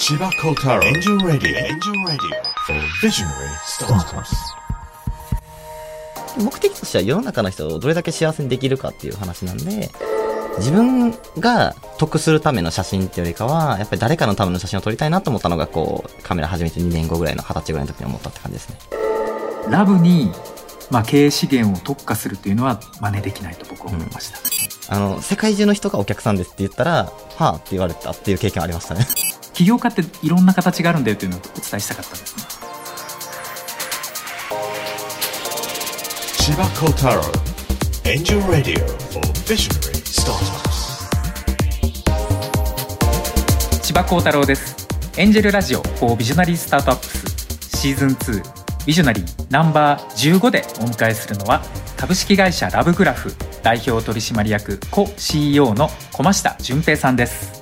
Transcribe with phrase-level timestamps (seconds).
[0.00, 4.34] 千葉幸太郎エンジェルラディオエンジェルラディオ Visionary Startups.
[6.42, 9.90] 目的としては世の中の人をどれだけ幸せにできるかっていう話なんで、
[10.56, 18.78] 自分が得するための写真っていうよりかは、やっぱり誰かのための写真を撮りたいなと思ったのが、こう、カメラ始めて2年後ぐらいの20歳ぐらいの時に思ったって感じですね。
[19.68, 20.32] ラブに、
[20.90, 24.30] まあ、経営資源を特化するというのは真似できないと僕は思いまし
[24.86, 29.06] た、あの、世界中の人がお客さんですって言ったら、はあって言われたっていう経験ありましたね。
[29.60, 32.34] 起業家っていろんな形があるんだよというのをお伝えしたかったんです。
[32.34, 32.44] ね
[36.38, 37.20] 千葉幸太郎
[38.10, 41.10] エンジェルラディオ for Visionary Startups.
[43.82, 44.88] 千葉幸太郎です。
[45.18, 48.08] エンジェルラジオ for ビジョナリースタートアップスシーズン
[48.40, 51.60] 2ビジョナリーナンバー15でお迎えするのは
[51.98, 57.59] 株式会社ラブグラフ代表取締役コ CEO の駒下淳平さんです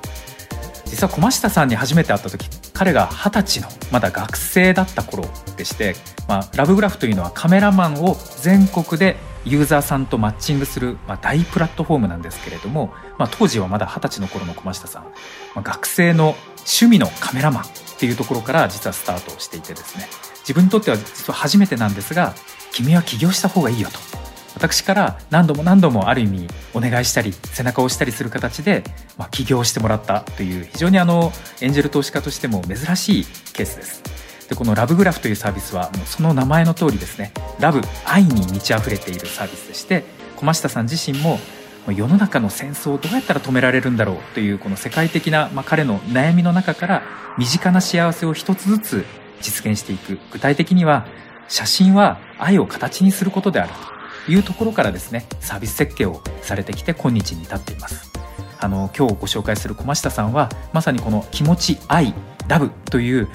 [0.89, 5.25] 実は駒下さんに初めて会った時彼が二十歳のまだ学生だった頃
[5.57, 5.95] でして、
[6.27, 15.11] まあ、ラブグラフというのはカメラマンを全国でユーザーさんとマッチングする、まあ、大プラットフォームなんですけれども、まあ、当時はまだ二十歳の頃の駒下さん、ま
[15.57, 17.67] あ、学生の趣味のカメラマンっ
[17.99, 20.07] ていうところから実はスタートしていてですね
[20.41, 22.35] 自分にとっては実は初めてなんですが
[22.73, 24.18] 君は起業した方がいいよと。
[24.59, 28.83] 私から何度も何度もある意味お願いしたり背中を押したりする形で、
[29.17, 34.03] まあ、起業してもらったという非常にあのエンジェル投資家としても珍しいケースです。
[34.49, 37.33] でこのラブグラフというサービスはもうその名前の通りですね。
[37.61, 40.03] ラブ愛に満ち溢れているサービスでして
[40.37, 41.39] 駒下さん自身も
[41.87, 47.03] 世の中の戦争をどうやったら止められるんだろうというこの世界的な、まあ、彼の悩みの中から
[47.39, 49.05] 身近な幸せを一つずつ
[49.41, 50.19] 実現していく。
[50.33, 51.07] 具体的には
[51.47, 53.98] 写真は愛を形にすることであると。
[54.29, 58.11] いうところからですねサービス設計をされてきて今日に至っています。
[58.61, 62.13] あの今日ご紹介する駒下さんはまさにこの気持ち愛
[62.49, 63.29] ラブという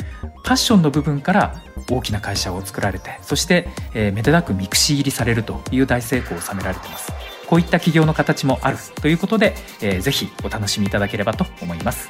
[0.43, 1.55] パッションの部分から
[1.89, 7.13] 大きな会社を作られてそして、えーめでたく mixi 入りされるという大成功を収められています。
[7.47, 12.09] こういった企業の形もあるということで、えーぜひお楽しみいただければと思います。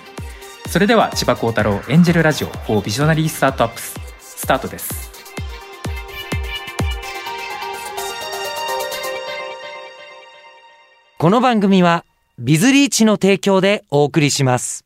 [0.70, 5.13] それでは千葉幸太郎エンジェルラジオ for ビジョナリースタートアップススタートです。
[11.24, 12.04] この番組は
[12.38, 14.84] ビズリーチの提供でお送りします。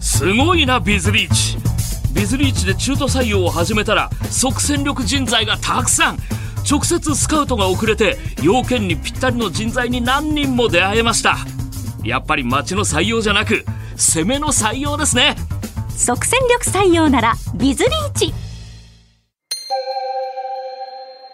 [0.00, 1.58] すごいなビズリーチ。
[2.14, 6.18] ビズリーチで中途採用を始めたら即戦力人材がたくさん。
[6.66, 11.36] 直接スカウトが遅れて要件にぴったりの人材に何人も出会えました。
[12.02, 15.36] やっぱり町の採用じゃなく攻めの採用ですね。
[15.94, 18.32] 即戦力採用ならビズリーチ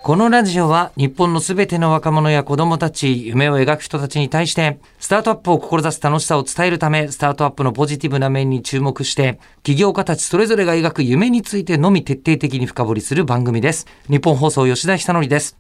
[0.04, 13.86] このラジオは日本のすべての若者や子供たち、夢を描く人たちに対して、スタートアップを志す楽しさを伝えるため、スタートアップのポジティブな面に注目して、起業家たちそれぞれが描く夢についてのみ徹底的に深掘りする番組です。
[14.10, 15.56] 日本放送吉田久典です。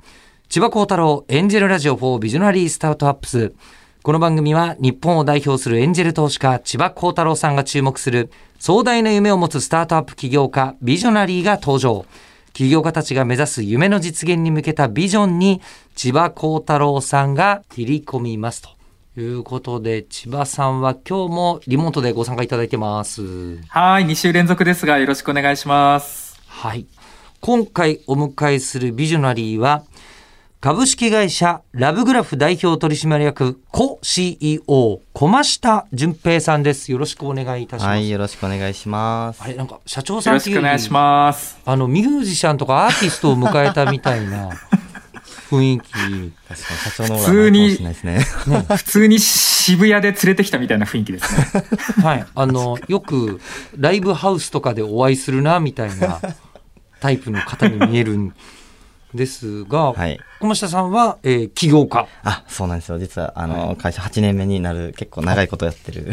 [0.50, 3.54] 千葉幸太郎エンジェルラジオ4ビジョナリースタートアップス。
[4.02, 12.04] この番組は日本を代表するエンジェル投資家千葉幸太郎さんが注目する壮大な夢を持つスタートアップ起業家ビジョナリーが登場。
[12.54, 15.60] 起業家たちが目指す夢の実現に向けたビジョンに
[15.96, 18.70] 千葉幸太郎さんが切り込みますと。
[19.16, 23.58] いうことで、千葉さんは今日もリモートでご参加いただいてます。
[23.68, 26.86] はい2週連続ですがよろしくお願いしますはい。
[27.40, 29.82] 今回お迎えするビジョナリーは、
[30.64, 36.90] 株式会社ラブグラフ代表取締役、コ CEO、駒下淳平さんです。
[36.90, 37.88] よろしくお願いいたします。
[37.90, 39.46] はい、よろしくお願いしますあ。
[39.48, 44.52] れ、なんか社長さんっていうよりしくお願いしますあの、ミュージシャンとかアーティストを迎えたみたいな
[45.52, 45.92] 雰囲気。
[45.92, 48.64] 確かに社長のオーラ普通にないかもしれないですね。
[48.76, 51.64] 普通に渋谷で連れてきたみたいな雰囲気ですね
[52.02, 52.26] はい。
[52.34, 53.38] あの、よく
[53.76, 56.22] ライブハウスとかでお会いするな、みたいな
[57.00, 58.32] タイプの方に見えるん
[59.14, 60.18] ですが、はい。
[60.40, 62.06] 駒下さんは、えー起業家。
[62.24, 62.98] あ、そうなんですよ。
[62.98, 66.12] 実は、あの、会社8年目になる、結構長いことやってる。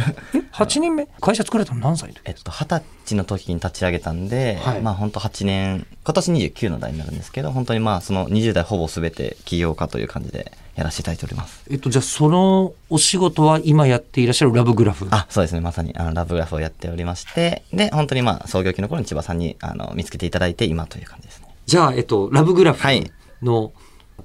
[0.53, 1.07] 8人目？
[1.19, 2.22] 会社作られたの何歳で？
[2.25, 11.64] えっと、二十歳の時に立ち上げたんで、はいまあ本当8年、今年29の代になるんですけど、本当にまあその20代ほぼ全て起業家という感じでやらせていただいております。
[11.70, 15.08] えっと、じゃあそのお仕事は今やっていらっしゃるラブグラフ？
[15.11, 15.61] あ、そうですね。
[15.61, 21.41] まさに、あの、ラブグラフをやっておりまして、で、本当にまあ創業期の頃に千葉さんに、あの、見つけていただいて今という感じですね。
[21.72, 23.09] じゃあ、えっと、ラブグラフはい。
[23.41, 23.72] の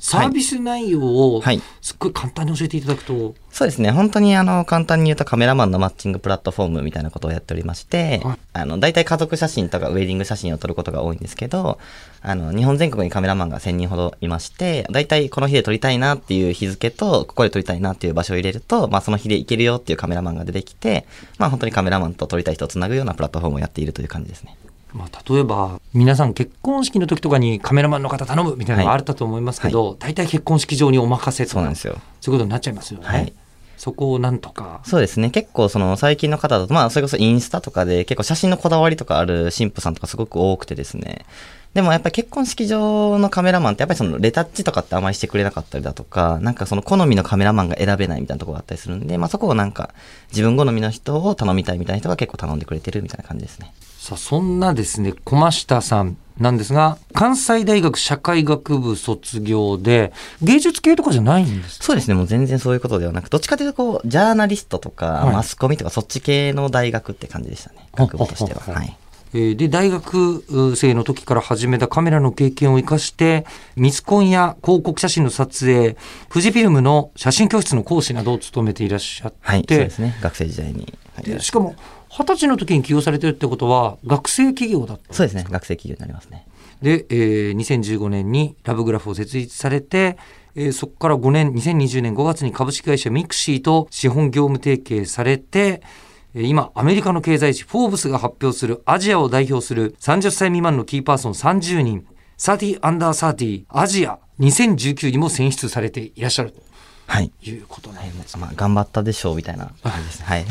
[0.01, 1.01] サービス内容
[1.37, 1.63] をはい。
[1.81, 3.93] すっごい簡単に教えていただくと、そうですね。
[3.93, 11.79] 本当にあの、簡単に言うとカメラマンのマッチングプラットフォームみたいなことをやっておりましてはい、あの、大体家族写真とかウェディング写真を撮ることが多いんですけど、
[12.21, 21.07] あの、日本全国にカメラマンが1000人ほどいまして、大体この日で撮りたいなっていう日付と、ここで撮りたいなっていう場所を入れると、まあその日で行けるよっていうカメラマンが出てきて、
[21.39, 24.57] まあ本当にカメラマンと撮りたい人をつなぐようなプラットフォームをやっているという感じですね。
[24.97, 31.99] まあ、例えば皆さん結婚式の時とかにカメラマンの方頼むみたいなのがあったと思いますけど、大体結婚式場にお任せとかそうなんですよ。
[32.21, 33.07] そういうことになっちゃいますよね。
[33.07, 33.33] はい
[33.77, 34.81] そこをなんとか。
[34.85, 35.29] そうですね。
[35.31, 41.27] 結構その最近の方だと、まあそれこそインスタとかで結構写真のこだわりとかある神父さんとかすごく多くてですね。
[41.75, 49.91] でもやっぱり結婚式場のカメラマンってやっぱりそのレタッチとかってあまりしてくれなかったりだとか、なんかその好みのカメラマンが選べないみたいなところがあったりするんで、まあそこをなんか
[50.31, 53.75] 自分好みの人を頼みたいみたいな人が結構頼んでくれてるみたいな感じですね。
[54.07, 61.85] さあそんなですね駒下さんなんですが関西大学社会学部卒業で芸術系とかじゃないんですか？
[61.87, 62.15] そうですね。
[62.15, 67.89] もう全然そういうことではなく、どっちかというとこう、ジャーナリストとか、はいマスコミとかそっち系の大学って感じでしたね。
[67.97, 68.61] 学部としては。
[68.61, 68.97] はい。
[69.35, 70.45] えーで大学
[70.77, 73.45] 生の時から始めたカメラの経験を生かして
[73.75, 75.97] ミスコンや広告写真の撮影
[76.29, 79.65] 富士フィルムの写真教室の講師などを務めていらっしゃって、はい。
[79.69, 80.17] そうですね。
[80.23, 80.97] 学生時代に。
[81.17, 81.75] はいでしかも
[82.19, 85.45] 二十歳の時に起業されてるってことは学生起業だったそうですね。
[85.51, 86.47] 学生起業になりますね。
[86.81, 90.17] で、えー2015年にラブグラフを設立されて、
[90.55, 95.83] えーそこから5年2020年5月に株式会社 mixi と資本業務提携されて
[96.35, 102.07] えー今アメリカの経済誌「フォーブス」が発表するアジアを代表する30歳未満のキーパーソン30人
[102.39, 106.55] 30アンダー30アジア2019にも選出されていらっしゃる
[107.07, 107.31] はい。
[107.43, 108.37] ということなんです。
[108.39, 110.27] まあ、頑張ったでしょうみたいな感じですね。
[110.27, 110.47] はい。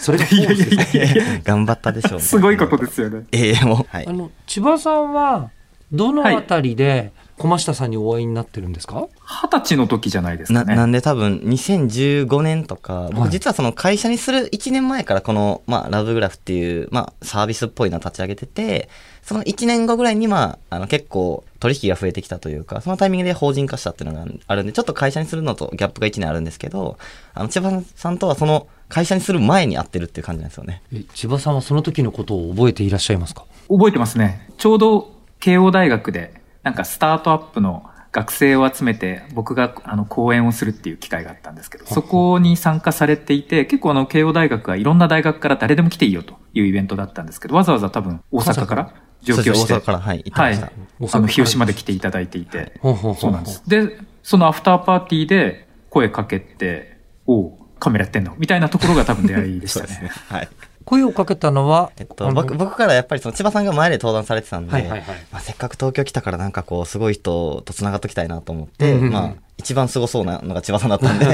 [0.00, 2.20] それがフォーブスですね頑張ったでしょう。
[2.20, 3.24] すごいことですよね。
[3.32, 3.86] ええもう。
[3.88, 4.12] はいあ。
[4.12, 5.50] の千葉さんは
[5.92, 10.76] どのあたりで駒下さんにお会いになってるんですか、二十歳の時じゃないですな、かね。
[10.76, 18.88] なんで多分2015年とか、はい僕実はその会社にする1年前からこの、まあ、ラブグラフっていう、まあ、サービスっぽいのを立ち上げてて、
[19.22, 26.98] その1年後ぐらいに、まあ、あの、結構取引が増えてきたというか、そのタイミングで法人化したっていうのがあるんで、ちょっと会社にするのとギャップが1年あるんですけど、
[27.34, 30.82] あの、千葉さんとはその会社にする前に会ってるっていう感じなんですよね。
[30.92, 33.44] え千葉さんはその時のことを覚えていらっしゃいますか？
[33.68, 34.48] 覚えてますね。
[34.58, 50.72] ちょうど慶応大学で、なんかスタートアップの学生を集めて、僕があの講演をするっていう機会があったんですけど、そこに参加されていて、結構あの慶応大学がいろんな大学から誰でも来ていいよというイベントだったんですけど、わざわざ多分大阪から上京して、はいはい。
[51.12, 53.62] あの、広島で来ていただいていて、そうなんです。
[53.66, 58.34] で、そのアフターパーティーで声かけて、おう、カメラやってんの？
[58.38, 60.10] みたいなところが多分出会いでしたね。
[60.28, 60.48] はい。
[60.84, 65.00] 声をかけたのは、えっと、僕僕からやっぱりその千葉さんが前で登壇されてたんで、はいはいはい
[65.32, 71.26] まあ、せっかく東京来たからなんかこうすごい人と繋がっときたいなと思って、うんうんうんまあ一番すごそうなのが千葉さんだったんで、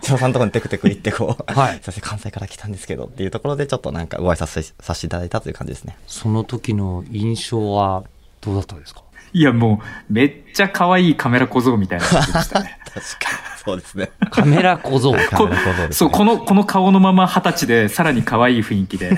[0.00, 5.96] 千葉さんのところにテクテク行ってこう、 はいすいません関西から来たんですけどっていうところでちょっとなんかご挨拶ささせていただいたという感じですね。
[6.06, 8.04] その時の印象は
[8.42, 9.02] どうだったですか？
[9.32, 12.78] いや、もう、めっちゃ可愛いカメラ小僧みたいな感じでしたね。
[12.86, 13.53] 確かに。
[13.64, 14.10] そうですね。
[14.30, 15.12] カメラ小僧。
[15.12, 19.14] カメラ小僧ですねそう、この、この顔のまま二十歳で、さらに可愛い雰囲気で。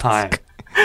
[0.00, 0.30] はい。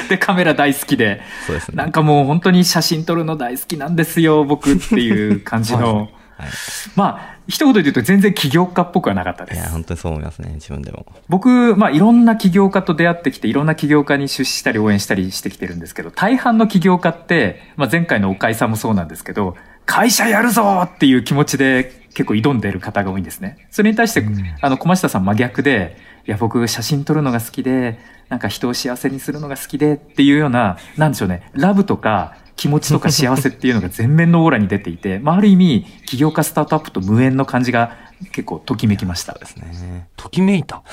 [0.09, 1.21] で、カメラ大好きで。
[1.45, 6.09] そうですねなんかもう本当に写真撮るの大好きなんですよ、僕っていう感じの。
[6.37, 6.49] はい
[6.95, 9.71] まあ、一言で言うと全然起業家っぽくはなかったでいや、す。
[9.71, 11.05] 本当にそう思いますね、自分でも。
[11.27, 23.67] 僕、まあ、いろんな起業家と出会ってきて、いろんな起業家に出資したり応援したりしてきてるんですけど、大半の起業家って、まあ、前回の岡井さんもそうなんですけど、会社やるぞっていう気持ちで結構挑んでる方が多いんですね。
[23.69, 24.25] それに対して、
[24.61, 25.97] あの、小下さん真逆で、
[26.27, 37.95] いや、僕、写真撮るのが好きで、なんか人を幸せにするのが好きでっていうような、なんでしょうね、ラブとか、気持ちとか幸せっていうのが全面のオーラに出ていて、まあ、ある意味、起業家スタートアップと無縁の感じが
[38.31, 39.33] 結構ときめきました。
[39.33, 40.09] ですね。
[40.17, 40.83] ときめいた？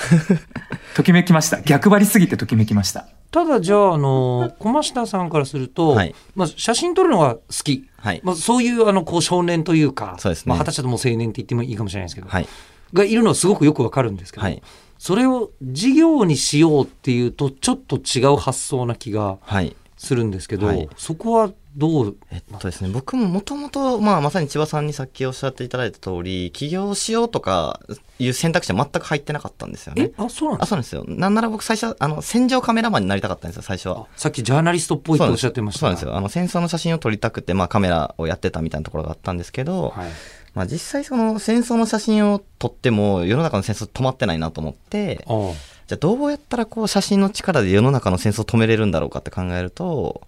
[0.95, 1.61] ときめきました。
[1.63, 3.07] 逆張りすぎてときめきました。
[3.31, 7.89] ただじゃあ、あの、駒下さんからすると、はいまあ、写真撮るのが好き。
[7.99, 12.49] はいまあ、そういう、あの、こう、少年というか、そうですねまあ、二十歳だともう青年って言ってもいいかもしれないですけど、はい。
[12.93, 14.63] がいるのはすごくよくわかるんですけど、はい。
[14.99, 19.75] それを事業にしようっていうと、ちょっと違う発想な気がはい。
[19.97, 22.17] するんですけど、はいそこはどう？
[22.31, 27.81] えっとですね、僕ももともと、まあ、まさに千葉さんにさっきおっしゃっていただいた通り、起業しようとか
[28.19, 30.13] いう選択肢は全く入ってなかったんですよねえ？
[30.17, 31.05] あ、そうなんであ、すそうなんですよ。
[31.07, 34.07] なんなら僕最初、あの、戦場カメラマンになりたかったんですよ、最初は。
[34.17, 36.17] さっきジャーナリストっぽいとおっしゃってましたそうなんですよ。
[36.17, 40.09] あの、戦争の写真を撮りたくて、まあ、カメラをやってたみたいなところがあったんですけど、はい。
[40.55, 45.53] まあ、実際その戦争の写真を撮っても、世の中の戦争止まってないなと思って、あ
[45.87, 50.27] じゃあどうやったらこう写真の力で世の中の戦争を止めれるんだろうかって考えると、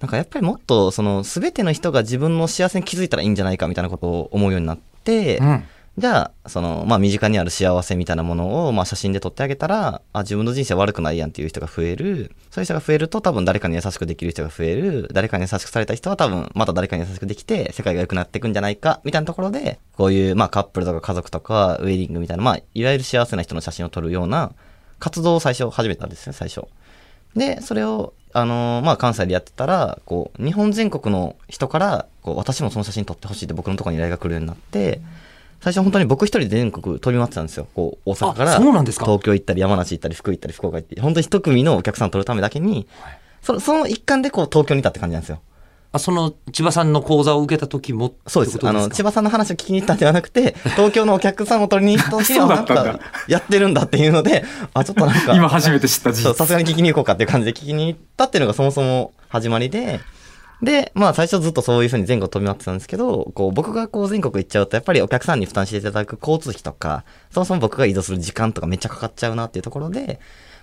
[0.00, 5.64] なんかやっぱりもっとその全ての人が自分の幸せに気づいたらいいんじゃないかみたいなことを思うようになって、うん。
[5.98, 12.34] じゃあ、その、まあ、身近にある幸せみたいなものを、まあ、写真で撮ってあげたら、あ、自分の人生悪くないやんっていう人が増える。
[12.50, 15.08] そういう人が増えると、多分誰かに優しくできる人が増える。
[15.12, 24.52] 誰かに優しくされた人は多分、また誰かに優しくできて、世界が良くなっていくんじゃないか、みたいなところで、こういう、まあ、カップルとか家族とか、ウェディングみたいな、まあ、いわゆる幸せな人の写真を撮るような
[25.00, 26.66] 活動を最初始めたんですよ、最初。
[27.34, 35.00] で、それを、あのーまあ、関西でやってたら、こう、日本全国の人から、こう、私もその写真撮ってほしいって僕のところに依頼が来るようになって、
[35.60, 37.66] 最初本当に僕一人で全国飛び回ってたんですよ。
[37.74, 39.06] こう、大阪から、あそうなんですか？
[39.06, 42.86] 東京行ったり、山梨行ったり、福井行ったり、福岡行って、本当に一組のお客さんを撮るためだけに、
[43.42, 45.40] そのその一環でこう、東京にいたって感じなんですよ。
[45.92, 48.58] あ、その、千葉さんの講座を受けた時もそうです。
[48.62, 60.00] あの、千か葉さんの話を聞きに行ったんではなくて、東京のお客さんを取りに行った時なんか、やってるんだっていうので、あ、ちょっとなんか、今初めて知ったさすがに聞きに行こうかっていう感じで聞きに行ったっていうのがそもそも始まりで、
[60.62, 70.20] で、まあ最初ずっとそういうふうに全国飛び回ってたんですけど、こう僕がこう全国行っちゃうとやっぱりお客さんに負担していただく交通費とか、そもそも僕が移動する時間とかめっちゃかかっちゃうなっていうところで、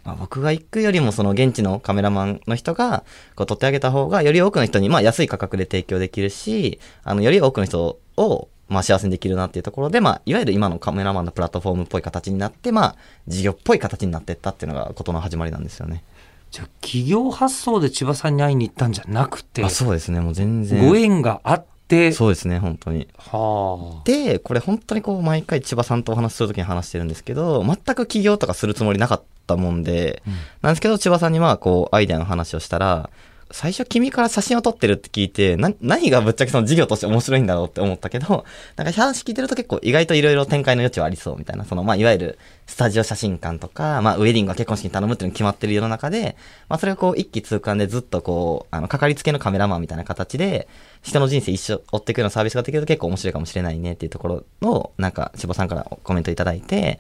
[0.08, 3.04] まあ僕が行くよりもその現地のカメラマンの人が
[3.36, 12.96] こう撮ってあげた方がより多くの人にまあ安い価格で提供できるし、あのより多くの人をまあ幸せにできるなっていうところで、まあいわゆる今のカメラマンのプラットフォームっぽい形になって、まあ
[13.28, 16.04] 事業っぽい形になっていったっていうのがことの始まりなんですよね。
[16.52, 20.88] じゃあ、企業発想で千葉さんに会いに行ったんじゃなくて、あそうですね、もう全然。
[20.88, 23.08] ご縁があって、そうですね、本当に。
[23.18, 24.02] はあ。
[24.06, 30.22] で、これ本当にこう、毎回千葉さんとお話しするときに話してるんですけど、全く起業とかするつもりなかったもんで、
[30.62, 33.10] なんですけど、千葉さんにまあ、こう、アイデアの話をしたら、
[33.52, 46.36] 最初君から写真を撮ってるって聞いて、な、何がぶっちゃけその事業として面白いんだろうって思ったけど、 なんか話聞いてると結構意外といろいろ展開の余地はありそうみたいな、その、まあ、いわゆるスタジオ写真館とか、まあ、ウェディングは結婚式に頼むっていうのが決まってる世の中で、
[46.68, 50.68] まあ、それをこう、一気通貫でずっとこう、あの、かかりつけのカメラマンみたいな形で、
[51.02, 57.00] 人の人生一生追っていくようなサービスができると結構面白いかもしれないねっていうところを、なんか、千葉さんからコメントいただいて、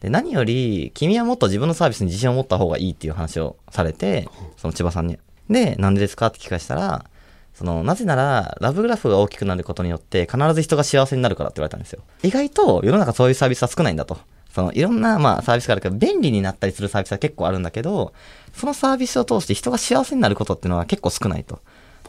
[0.00, 5.18] で、何より、君はもっと自分のサービスに自信を持った方がいいっていう話をされて、その千葉さんに。
[5.50, 6.28] で、なんでですか？
[6.28, 7.04] って聞かしたら、
[7.54, 12.02] その、なぜなら、ラブグラフが大きくなることによって、必ず人が幸せになるからって言われたんですよ。
[12.22, 14.18] 意外と、世の中そういうサービスは少ないんだと。
[14.54, 18.12] その、いろんな、まあ、サービスがあるけど、便利になったりするサービスは結構あるんだけど、
[18.54, 21.60] そのサービスを通して人が幸せになることっていうのは結構少ないと。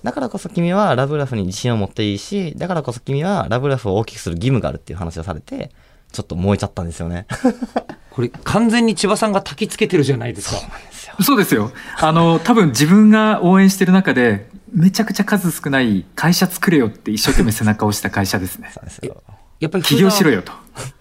[0.03, 5.69] だからこそ君はラブラフに自信を持っていいし、だからこそ君はラブラフを大きくする義務があるっていう話をされて、
[6.12, 7.27] ちょっと燃えちゃったんですよね。
[8.10, 10.55] これ、完全に千葉さんが焚きつけてるじゃないですか。
[10.55, 11.00] そうです
[11.56, 11.72] よ。
[12.00, 18.72] あの、多分自分が応援してる中で、めちゃくちゃ数少ない会社作れよって一生懸命背中を押した会社ですね。
[18.74, 19.22] そうですよ。
[19.60, 20.53] やっぱり起業しろよと。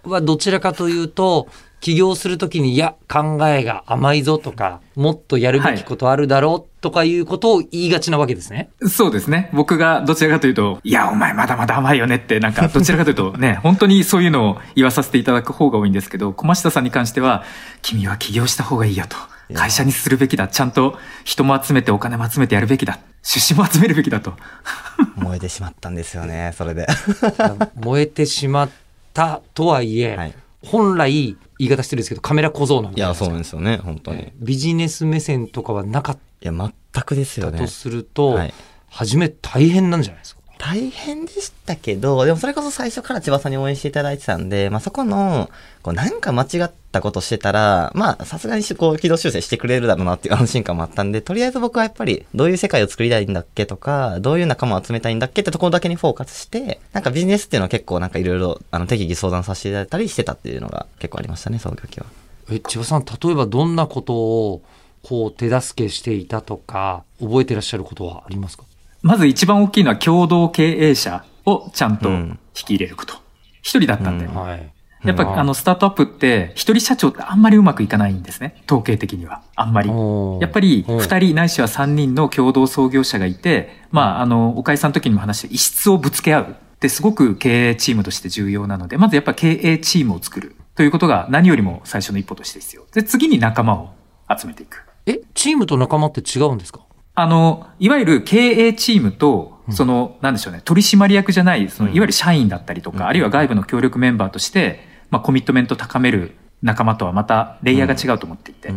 [0.05, 1.49] はどちらかというと、
[1.81, 8.71] 起業するときに、いや、考えが甘いぞとか、もっとやるべきことあるだろうとかいうことを言いがちなわけですね。
[8.87, 9.49] そうですね。
[9.55, 17.45] 僕がどちらかというと、いや、お前まだまだ甘いよねって、なんか、どちらかというとね、 本当にそういうのを言わさせていただく方が多いんですけど、小下さんに関しては、
[17.81, 19.17] 君は起業した方がいいよと。
[19.55, 20.49] 会社にするべきだ。
[20.49, 22.99] ちゃんと人も集めてお金も集めてやるべきだ。
[23.23, 24.35] 出資も集めるべきだと。
[25.17, 26.87] 燃えてしまったんですよね、それで。
[27.77, 28.71] 燃えてしまっ
[29.13, 34.25] たとはいえ、はい本来、言い方してるんですけど、カメラ小僧なんいや、そうなんでですよね、本当に。
[34.25, 36.73] いビジネス目線とかはなかっや、全
[37.05, 37.71] くですよねたと。
[37.71, 38.55] すると、はい
[38.93, 40.40] 初め大変なんじゃないですか。
[40.63, 45.49] 大変でしたけど、でもそれこそ最初から千葉さんに応援していただいてたんで、まあそこの、
[45.83, 62.07] こうなんか間違ったことしてたら、まあさすがにこう軌道修正してくれるだろうなっていう安心感もあったんで、とりあえず僕はやっぱりどういう世界を作りたいんだっけとか、どういう仲間を集めたいんだっけってところだけにフォーカスして、なんかビジネスっていうのは結構なんかいろいろあの適宜相談させていただいたりしてたっていうのが結構ありましたね、創業期は。
[62.51, 64.63] え、千葉さん、例えばどんなことを、
[65.03, 68.65] こう、手助けしていたとか、覚えてらっしゃることはありますか？
[69.03, 73.15] まず一番大きいのは共同経営者をちゃんとうん引き入れること。
[73.63, 74.27] 一人だったんで。
[74.27, 74.73] うんはい。
[75.03, 78.63] やっぱ、うんあの、スタートアップって、一人社長ってあんまりうまくいかないんですね。
[78.67, 79.41] 統計的には。
[79.57, 79.89] あんまり。
[79.89, 92.85] やっぱり、うん二人ないしは三人の共同創業者がいて、まあ、あの、おかえさんの時にも話して、異質をぶつけ合うってすごく経営チームとして重要なので、まずやっぱ経営チームを作るということが何よりも最初の一歩として必要。
[92.93, 93.91] で、次に仲間を
[94.39, 94.85] 集めていく。
[95.07, 96.81] え、チームと仲間って違うんですか？
[97.15, 108.73] あの、いわゆる経営チームと、その、なんでしょうね、取締役じゃない、その、いわゆる社員だったりとか、あるいは外部の協力メンバーとして、まあ、コミットメント高める仲間とはまた、レイヤーが違うと思っていて。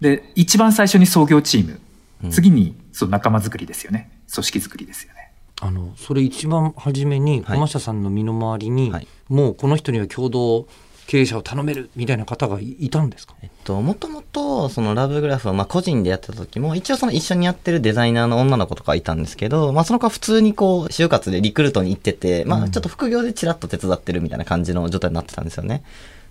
[0.00, 1.80] で、一番最初に創業チーム。
[2.30, 4.10] 次に、その仲間作りですよね。
[4.32, 5.32] 組織作りですよね。
[5.60, 7.56] あの、それ一番初めに、はい。
[7.56, 9.08] 駒下さんの身の回りに、はい。
[9.28, 10.66] もうこの人には共同
[11.08, 13.34] 経営者を頼めるみたいな方がいいたんですか？
[13.42, 25.82] えっと、もともと、そのラブグラフを、まあ、個人でやってた時も、一応その一緒にやってるデザイナーの女の子とかいたんですけど、まあ、その子は普通にこう、就活でリクルートに行ってて、まあ、ちょっと副業でチラッと手伝ってるみたいな感じの状態になってたんですよね。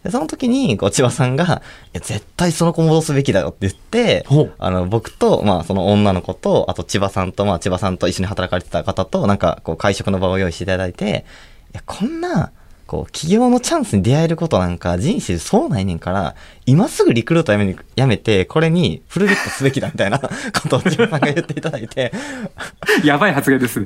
[0.03, 1.61] で、その時に、こう、千葉さんが、いや、
[1.99, 4.27] 絶対その子戻すべきだよって言って
[4.59, 11.25] あの、僕と、まあ、その女の子と、あと千葉さんと、まあ、千葉さんと一緒に働かれてた方と、なんか、こう、会食の場を用意していただいて、
[11.73, 12.51] いや、こんな、
[12.87, 20.29] こう、起業のチャンスに出会えることなんか人生でそうないねんから、今すぐリクルートやめにやめて、これにフルベットすべきだみたいな こ
[20.69, 22.11] とを千葉さんが言っていただいて、
[23.03, 23.81] やばい発言です。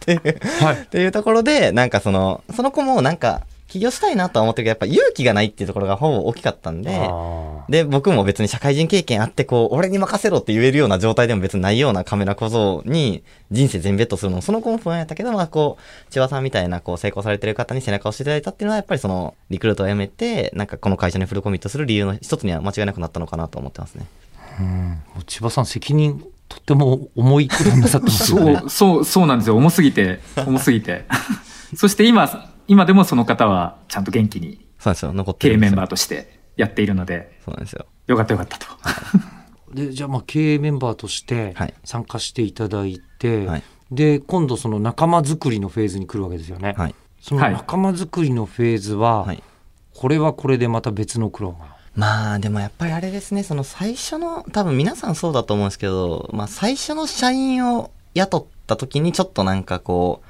[0.00, 24.06] ていう、っていうところで、なんかその、その子もなんか、起業したいなとは思ってるけど、やっぱ勇気がないっていうところがほぼ大きかったんで、あで、僕も別に社会人経験あって、こう、俺に任せろって言えるような状態でも別にないようなカメラ小僧に人生全ベットするのも、その子も不安やったけど、まあこう、千葉さんみたいなこう成功されてる方に背中を押していただいたっていうのは、やっぱりその、リクルートを辞めて、なんかこの会社にフルコミットする理由の一つには間違いなくなったのかなと思ってますね。
[24.58, 29.56] ーうん千葉さん責任とっても重いことになさってますよねそう、そう、そうなんですよ。
[29.56, 31.04] 重すぎて、重すぎて。
[31.76, 35.74] そして今、今でもその方はちゃんと元気にそうですよ、残って経営メン。
[35.74, 37.86] バーとしてやっているので、そうなんですよ。
[38.06, 38.66] よかったよかったと。
[39.74, 46.94] でじゃあまあ経営メンバーとしてはい参加していただいて、はいで今度その仲間作りのフェーズに来るわけですよね、はい。
[47.20, 49.42] その仲間作りのフェーズは、はい。
[49.94, 60.27] これはこれでまた別の苦労がまあでもやっぱりあれですね、その最初の、多分皆さんそうだと思うんですけど、まあ最初の社員を雇った時にちょっとなんかこう、あ、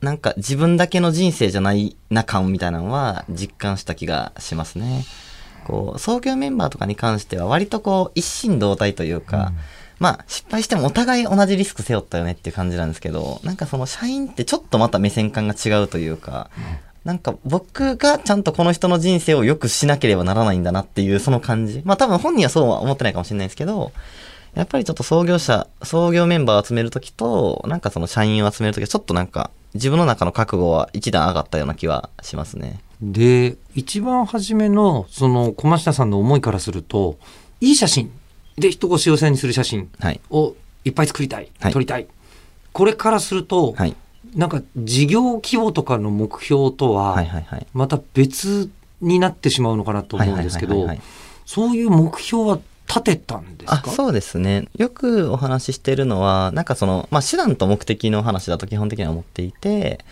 [0.00, 5.04] なんか自分だけの人生じゃないな感みたいなのは実感した気がしますね。
[5.66, 9.52] こう、創業メンバーとかに関しては割とこう一心同体というか、
[9.98, 16.50] まあ失敗してもお互い同じリスク背負ったよねっていう感じなんですけど、なんかその社員ってちょっとまた目線感が違うというか、
[17.04, 21.82] なんか僕がちゃんとこの人の人生を良くしなければならないんだなっていうその感じ。
[21.84, 23.92] まあ多分本人はそうは思ってないかもしれないですけど、
[24.54, 32.80] やっぱりちょっと創業者、創業メンバーを集めるときと、なんかその社員を集めるときはちょっとなんか自分の中の覚悟は一段上がったような気はしますね。
[33.00, 37.18] で一番初めのその駒下さんの思いからすると
[37.60, 38.12] いい写真
[38.58, 40.20] で人を幸せにする写真はい。
[40.30, 40.54] を
[40.84, 42.06] いっぱい作りたい、はい撮りたい
[42.72, 43.96] これからすると、はい。
[44.34, 47.24] なんか事業規模とかの目標とは。
[47.72, 50.88] また別になってしまうのかなと思うんですけど
[51.46, 53.90] そういう目標は立てたんですか？
[53.90, 54.66] そうですね。
[54.76, 60.04] よくお話ししてるのは、なんかその、まあ、手段と目的の話だと基本的には思っていて、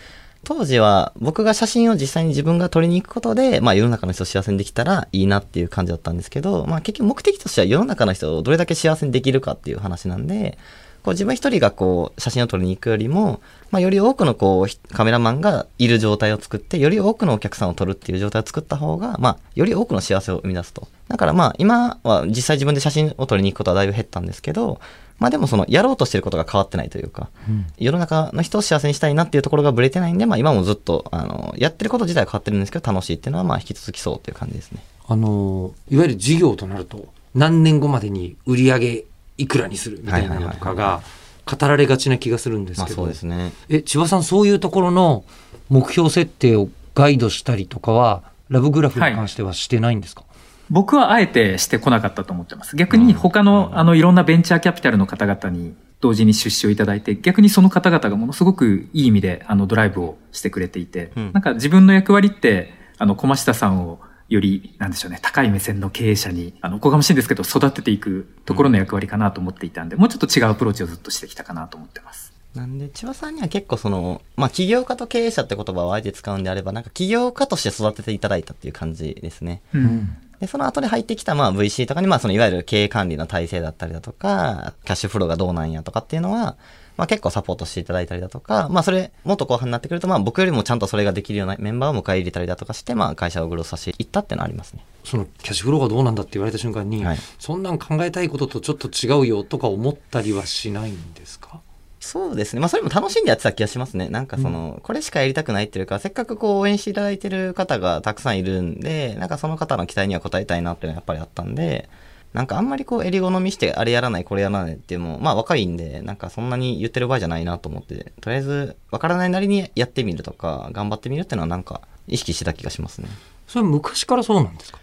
[0.45, 10.57] 当時は僕が写真を実際に自分が撮りに行くことで、まあ世の中の人を幸せにできたらいいなっていう感じだったんですけど、まあ結局目的としては世の中の人をどれだけ幸せにできるかっていう話なんで、
[11.03, 20.87] こう自分一人がこう写真を撮りに行くよりも、まあより多くのこうひカメラマンがいる状態を作って、より多くのお客さんを撮るっていう状態を作った方が、まあより多くの幸せを生み出すと。
[21.07, 24.79] だからまあ今は実際自分で写真を撮りに行くことはだいぶ減ったんですけど、
[25.19, 27.29] まあでもそのやろうとしてることが変わってないというか、
[27.77, 34.83] 世の中の人を幸せにしたいなっていうところがブレてないんで、まあ今もずっと、あの、やってること自体は変わってるんですけど、楽しいっていうのはまあ引き続きそうっていう感じですね。
[35.07, 39.05] あのいわゆる事業となると何年後までに売り上げ
[39.39, 39.99] いくらにする？
[40.03, 41.01] みたいなのとかが
[41.45, 43.51] 語られがちな気がするんですまあけど、そうですね。
[43.69, 45.23] え千葉さんそういうところの
[45.69, 50.23] 目標設定をガイドしたりとかはラブグラフに関してはしてないんですか、
[50.69, 52.75] 僕はあえてしてこなかったと思ってます。
[52.75, 61.31] 逆に他の、あの、いろんなベンチャーキャピタルの方々に同時に出資をいただいて、逆にその方々がものすごくいい意味で、あの、ドライブをしてくれていて、うん。
[61.33, 72.31] なんか自分の役割って、あの、駒下さんをより、なんでしょうね、高い目線の経営者に、あの、おこがましいんですけど、育てていくところの役割かなと思っていたんで、もうちょっと違うアプローチをずっとしてきたかなと思ってます。
[72.55, 79.61] なんで、千葉さんには結構その、まあ起業家と経営者って言葉をあえて使うんであれば、なんか起業家として育てていただいたっていう感じですね。
[79.73, 80.15] うん。
[80.39, 86.55] で、その後で入ってきた、まあ VC とかに、まあそのいわゆる経営管理の体制だったりだとか、キャッシュフローがどうなんやとかっていうのは、
[86.99, 94.83] まあ結構サポートしていただいたりだとか、まあそれ、もっと後半になってくると、まあ僕よりもちゃんとそれができるようなメンバーを迎え入れたりだとかして、まあ会社をグロースさせていったっていうのはありますね。
[95.05, 101.61] そのキャッシュフローがどうなんだって言われた瞬間に、はいそんなん考えたいこととちょっと違うよとか思ったりはしないんですか？
[102.01, 102.61] そうですね。
[102.61, 104.07] まあそれも楽しんでやってた気がしますね。
[104.07, 111.89] なんかその、これしかやりたくないっていうか、せっかくこう応援していただいてる方がたくさんいるんで、なんかその方の期待には応えたいなっていうのはやっぱりあったんで、
[112.33, 123.09] なんかあんまりこう襟好みしてあれやらないこれやらないっていうのも、まあ若いんで、なんかそんなに言ってる場合じゃないなと思って、とりあえずわからないなりにやってみるとか、頑張ってみるっていうのはなんか意識してた気がしますね。
[123.47, 124.79] それは昔からそうなんですか？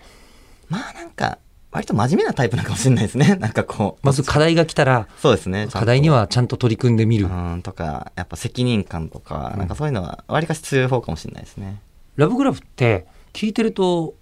[0.68, 1.38] まあなんか、
[1.70, 3.37] 割と真面目なタイプなのかもしれないですね。
[3.38, 4.06] なんかこう。
[4.06, 5.68] まず課題が来たらそうですね。
[5.70, 11.80] 課題にはちゃんと取り組んでみるうん、とか、やっぱ責任感とか、なんかそういうのは、わりかし強い方かもしれないですね。
[12.16, 14.14] ラブグラフって聞いてると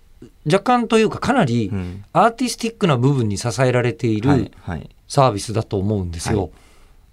[0.46, 2.04] 若干というかかなりうん。
[2.12, 4.90] アーティスティックな部分に支えられていはいるはい。
[5.08, 6.50] サービスだと思うんですよ。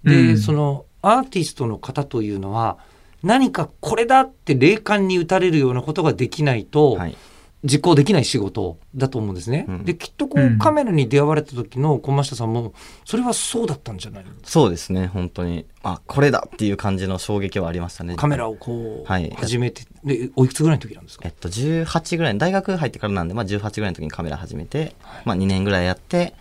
[0.04, 0.10] い。
[0.10, 0.38] で、うん。
[0.38, 2.78] そのアーティストの方というのは
[3.22, 7.16] 何かこれだって霊感に打たれるようなことができないとはい
[7.64, 9.66] 実行できない仕事だと思うんですね。
[9.68, 9.84] うん。
[9.84, 14.30] できっとこううんカメラに出会われた時の駒下さんもそれはそうだったんじゃないの？
[14.42, 15.06] そうですね。
[15.06, 15.64] 本当に。
[15.84, 18.16] あこれだっていう感じの衝撃はありましたね。
[18.16, 19.30] カメラをこうはい。
[19.36, 21.22] 始めて、でおいくつぐらいの時なんですか？
[21.26, 24.94] えっと、18ぐらい、大学入ってからなんで、まあ、18ぐらいの時にカメラ始めて、
[25.24, 26.34] まあ、2年ぐらいやって、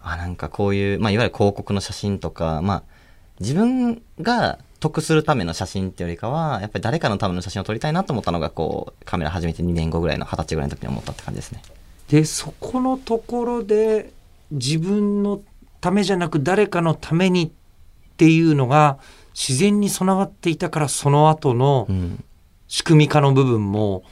[0.00, 2.82] あ、なんかこういう、まあ、いわゆる広告の写真とか、まあ、
[3.40, 11.62] 自分が得するための写真ってよりかは、やっぱり誰かのための写真を撮りたいなと思ったのが、こう、カメラ始めて2年後ぐらいの、20歳ぐらいの時に思ったって感じですね。
[12.08, 14.12] でそこのところで
[14.50, 15.40] 自分の
[15.80, 17.50] ためじゃなく誰かのためにっ
[18.18, 18.98] ていうのが
[19.32, 22.24] 自然に備わっていたからその後のうん。
[22.72, 24.02] 仕組み化の部分も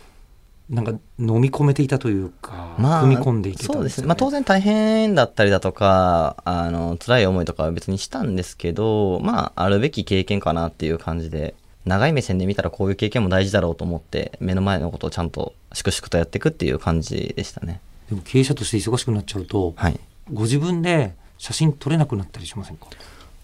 [0.71, 11.55] なんか飲み込めていたというか、まあ、踏み込んでいけたそうですねまあ、当然大変だったりだとか、あの、辛い思いとかは別にしたんですけど、まあ、あるべき経験かなっていう感じで、
[11.87, 17.81] 長い目線で見たらこういう経験も大事だろうと思って、目の前のことをちゃんと粛々とやっていくっていう感じでしたね。
[18.09, 19.99] でも経営者として忙しくなっちゃうとはい。
[20.33, 22.87] ご自分で写真撮れなくなったりしませんか？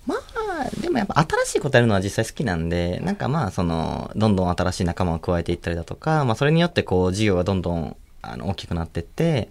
[0.07, 9.49] まあ、でもやっぱ新しいことやるのは実際好きなんで、なんかまあ、その、どんどん新しい仲間を加えていったりだとか、まあ、それによってこう、事業がどんどん、あの、大きくなってって、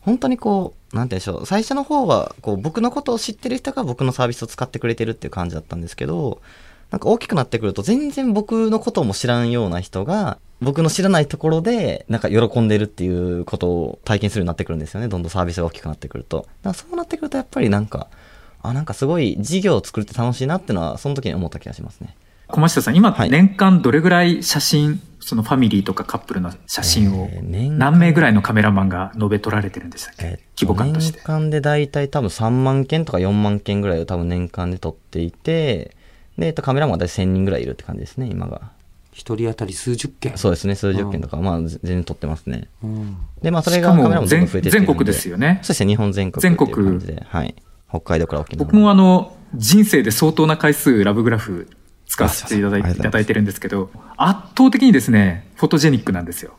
[0.00, 6.40] 本当にこう、なんて言うんでしょう、最初の方は、こう、僕のことを知ってる人が僕のサービスを使ってくれてるっていう感じだったんですけど、
[6.90, 15.08] なんか大きくなってくると、全然僕のことも知らんような人が、僕の知らないところで、なんか喜んでるっていうことを体験するようになってくるんですよね。
[15.08, 16.38] どんどんサービスが大きくなってくると。
[16.38, 18.08] だからそうなってくると、やっぱりなんか、
[18.70, 22.16] あ、なんかすごい事業を作るって楽しいなっていうのは、その時に思った気がしますね。
[22.48, 31.24] 駒下さん、今、はい年間どれぐらい写真、そのファミリーとかカップルの写真を何名ぐらいのカメラマンが述べ取られてるんでしたっけ、えっと規模感として年。
[31.24, 35.94] 間で大体多分3万件とか4万件ぐらいを多分年間で撮っていて、
[36.38, 38.70] で、えっと、カメラマンが大体1000人ぐらいいるって感じですね、今が。
[39.12, 40.38] 一人当たり数十件？
[40.38, 42.68] そうですね、数十件とか、まあ、全然撮ってますね。
[42.82, 45.68] うんで、まあ、それがカメラも全もどんどん増えてきてるん全国ですよねそう。
[45.68, 47.26] ですね、日本全国っていう感じで。
[47.28, 47.54] はい。
[47.88, 48.64] 北海道から沖縄。
[48.64, 51.68] 僕もあの、人生で相当な回数ラブグラフ
[52.06, 56.54] 使わせていただいいただいてるんですけど、圧倒的にですね、フォトジェニックなんですよ。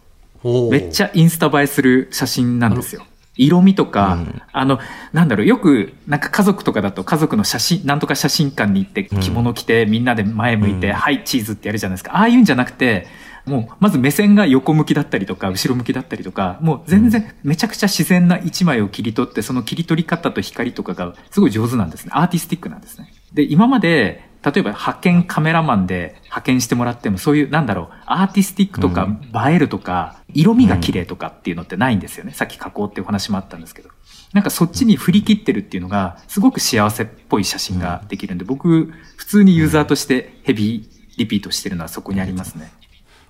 [0.72, 3.06] めっちゃゃインスタ映えする写真なんですよ。
[3.36, 4.42] 色味とか、うん。
[4.52, 4.80] あの、
[5.14, 10.94] なんだろう、よく、なんか家族とかだと家族の写真、なんとか写真館に行って着物着て、みんなで前向いて、うん。
[10.94, 12.16] はい、チーズってやるじゃないですか。
[12.16, 13.08] ああいうんじゃなくて、
[13.50, 22.12] もう、まず目線が横向きだったりとか、後ろ向きだったりとか、もう全然、めちゃくちゃ自然な一枚を切り取って、その切り取り方と光とかがすごい上手なんですね。
[22.14, 23.12] アーティスティックなんですね。
[23.34, 29.08] で、今まで、例えば派遣カメラマンで派遣してもらっても、そういう、なんだろう、アーティスティックとか
[29.50, 32.32] 映えるとか、色味が綺麗とかっていうのってないんですよね。
[32.32, 33.90] さっき加工っていうお話もあったんですけど。
[34.32, 42.72] なんかそっちに振り切ってるっていうのが、すごく幸せっぽい写真ができるんで、僕、普通にユーザーとしてヘビーリピートしてるのはそこにありますね。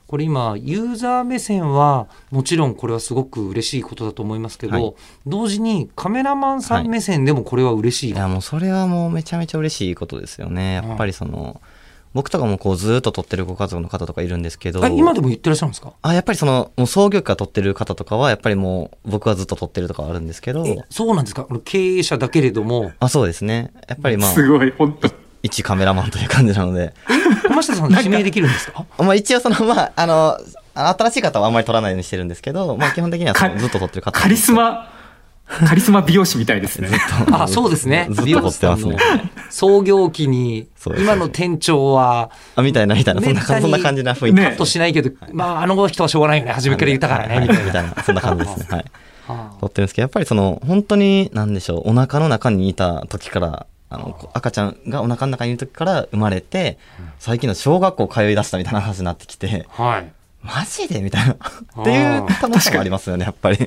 [0.10, 4.94] これ今ユーザー目線はもちろんこれはすごく嬉しいことだと思いますけど、はい
[5.28, 10.76] 同時にカメラマンさん目線でもこれは嬉しい、いや、もうそれはもうめちゃめちゃ嬉しいことですよね。
[10.76, 11.62] やっぱりその、
[12.16, 14.84] 僕とかもこうずっと撮ってるご家族の方とかいるんですけど。
[14.84, 23.72] あ今でも言ってらっしゃるんですかあ、やっぱりその、もう創業期から撮ってる方とかは、やっぱりもう、僕はずっと撮ってるとかはあるんですけど、えそうなんですか経営者だけれどもあ、そうですね。
[23.88, 26.94] やっぱりまあ、すごい、本当一カメラマン という感じなので、
[27.48, 28.86] 駒下さん指名できるんですか？
[29.00, 30.38] まあ一応その、まあ、あの、
[30.74, 34.90] 新しい方はあんまり撮らないようにしてるんですけど、まあ基本的にはそのかずっと撮ってる方カリスマ、
[35.68, 36.90] カリスマ美容師みたいですね。
[37.32, 38.08] あそうですね。
[38.12, 38.98] ずっと撮ってますね
[39.50, 40.68] 創業期に
[41.00, 44.36] 今の店長はあ、みたいな、みたいな、そんな、そんな感じな雰囲気。
[44.36, 46.52] ねカットしないけど、まああの人はしょうがないよね。
[46.52, 47.64] 初めから言ったからねみたいな。
[47.66, 48.66] みたいな、そんな感じですね。
[48.70, 48.86] はい。
[49.28, 56.78] は撮ってるんですけど、やっぱりその、本当に、なんでしょう、お腹の中にいた時から、あの、赤ちゃんがお腹の中にいる時から生まれて、
[57.18, 61.02] 最近の小学校通い出したみたいな話になってきて、あはいマジで？
[61.02, 61.34] みたいな。
[61.34, 61.38] っ
[61.84, 63.58] ていう楽しさもありますよね、やっぱり。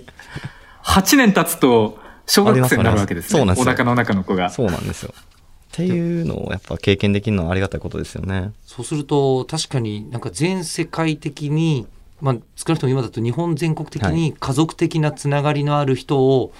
[0.85, 3.39] 8年経つと、小学生になるわけですね。
[3.39, 4.49] そうなんですよお腹の中の子が。
[4.51, 5.13] そうなんですよ。
[5.15, 8.53] っていうのをやっぱ経験できるのはありがたいことですよね。
[8.67, 11.87] そうすると確かになんか全世界的に、
[12.21, 16.53] まあ、少なくとも今だと日本全国的に家族的なつながりのある人を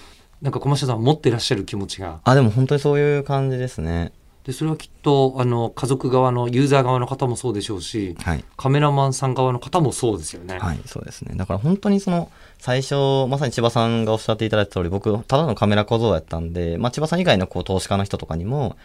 [0.43, 4.13] なんか駒下さんは持ってらっしゃる気持ちがあ、でも本当にそういう感じですね。
[4.45, 8.45] でそれはきっとあの家族側のユーザー側の方もそうでしょうしはい。
[8.57, 10.59] カメラマンさん側の方もそうですよね。
[10.59, 11.37] はい、そうですね。
[11.37, 12.29] だから本当にその、
[12.59, 12.95] 最初、
[13.29, 18.77] まさに千葉さんがおっしゃっていただいた通り、僕、ただのカメラ小僧やったんで、まあ千葉さん以外のこう投資家の人とかにも、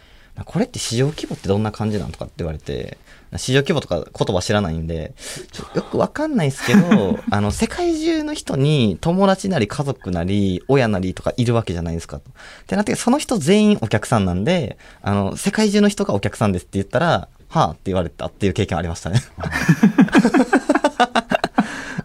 [0.44, 2.12] これって市場規模ってどんな感じなん？
[2.12, 2.98] とかって言われて、
[3.36, 5.12] 市場規模とか言葉知らないんで、
[5.52, 12.30] ちょよくわかんないですけど、 あの、世界中の人に友達なり家族なり親なりとかいるわけじゃないですかと。
[12.30, 12.32] っ
[12.66, 19.20] てなって、その人全員お客さんなんで、あの、世界中の人がお客さんですって言ったら、はあって言われたっていう経験ありましたね。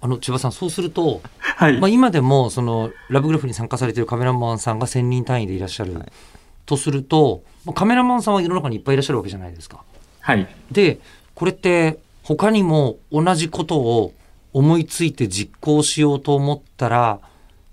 [0.01, 1.79] あの千葉さんそうすると、はい。
[1.79, 6.11] まあ、今でもそのラブグラフに参加されているカメラマンさんが1000人単位でいらっしゃる、はい
[6.65, 9.83] とすると、まあカメラマンさんは世の中にいっぱいいらっしゃるわけじゃないですか。
[10.19, 10.47] はい。
[10.71, 10.99] で
[11.35, 14.13] これって他にも同じことを
[14.53, 17.19] 思いついて実行しようと思ったら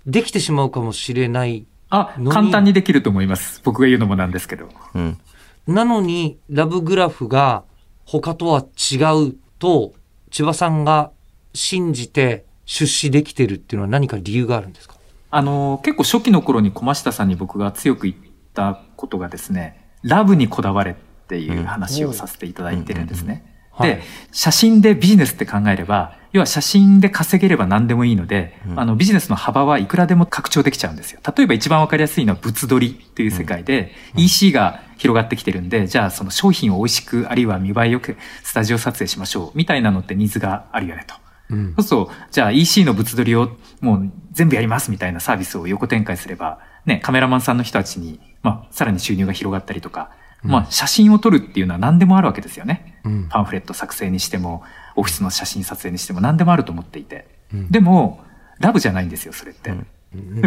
[0.05, 3.61] できてしまうかもしれないあ簡単にできると思います。
[3.63, 4.69] 僕が言うのもなんですけど。
[4.95, 5.19] うん。
[5.67, 7.63] なのにラブグラフが
[8.05, 8.97] 他とは違
[9.29, 9.93] うと
[10.31, 11.11] 千葉さんが
[11.53, 14.95] 信じて出資できてるっていうのは何か理由があるんですか？
[15.29, 18.15] あの、結構初期の頃に駒下さんに僕が強く言っ
[18.53, 20.95] たことがですね、ラブにこだわれっ
[21.27, 23.45] ていう話をさせていただいてるんですね。
[23.71, 23.89] はい。
[23.89, 31.19] で、写真でビジネスって考えれば、要は写真で稼げれば何でもいいので、あのビジネスの幅はいくらでも拡張できちゃうんですよ。
[31.35, 41.15] 例えば一番わかりやすいのは物撮りっていう世界で、EC が広がってきてるんで、じゃあその商品を美味しく、あるいは見栄えよくスタジオ撮影しましょう、みたいなのってニーズがあるよねと。
[41.49, 41.73] うん。
[41.75, 50.11] そうすると、じゃあ EC の物撮りをもう全部やりますみたいなサービスを横展開すれば、ね、カメラマンさんの人たちに、まあ、さらに収入が広がったりとか、
[50.43, 52.99] まあ、写真を撮るっていうのは何でもあるわけですよね。
[53.05, 54.63] うんパンフレット作成にしても、
[54.95, 57.27] オフィスの写真撮影にしても何でもあると思っていて。
[57.53, 58.23] うんでも、
[58.59, 59.69] ラブじゃないんですよ、それって。
[59.69, 59.73] う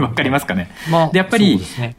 [0.00, 0.70] んわかりますかね？
[0.90, 1.96] まあでやっぱりね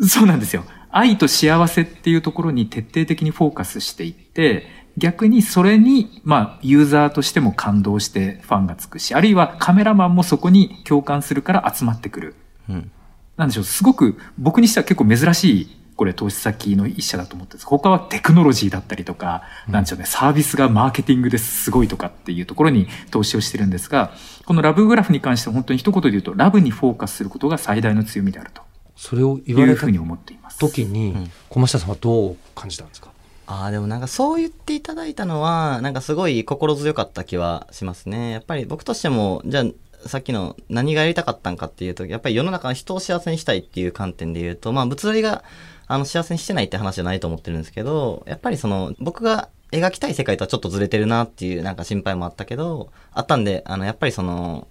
[0.00, 0.64] そうなんですよ。
[0.90, 12.34] 愛と幸せっていうところに徹底的にフォーカスしていって、逆にそれに、まあ、ユーザーとしても感動してファンがつくし、あるいはカメラマンもそこに共感するから集まってくる。
[12.68, 12.90] うん。
[13.36, 17.66] なんでしょう、すごく僕にしては結構珍しい、これ投資先の一社だと思ってるんです。
[17.66, 24.12] 他はテクノロジーだったりとか、なんでしょうね、サービスがマーケティングですごいとかっていうところに投資をしてるんですが、
[24.44, 28.62] このラブグラフに関しては本当に一言で言うと、ラブにフォーカスすることが最大の強みであると
[28.94, 30.58] それを言われたいうふうに思っています。
[30.58, 33.10] 時に、ん駒下さんはどう感じたんですか？
[33.46, 38.32] ああ、でもなんかそう言っていただいたのは、なんかすごい心強かった気はしますね。
[38.32, 39.64] やっぱり僕としても、じゃあ、
[40.08, 45.44] さっきの何がやりたかったんかっていうと、やっぱり世の中の人を幸せにしたいっていう観点で言うと、まあ物理が、
[45.86, 54.66] あの、幸せにしてないって話じゃないと思ってるんですけど、やっぱりその、僕が描きたい世界とはちょっとずれてるなっていうなんか心配もあったけど、あったんで、あの、やっぱりその、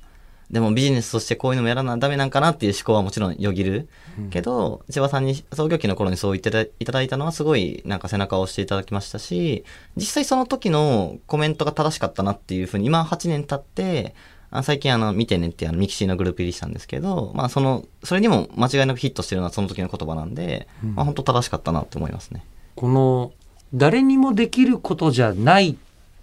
[0.51, 3.87] でもビジネスとしてこういうのもやらなダメなんかなっていう思考はもちろんよぎる。
[4.29, 14.13] けど、千葉さんに創業期の頃にそう言っていただいたのはすごいなんか背中を押していただきましたし、実際その時のコメントが正しかったなっていうふうに今8年経って、
[14.51, 22.43] あ最近あの、見てねっていうあのミキシーのグループ入りしたんですけど、まあその、それにも間違いなくヒットしてるのはその時の言葉なんで、まあ本当正しかったなって思いますね。
[22.75, 23.33] この
[23.73, 25.75] 誰にもできることじゃないっ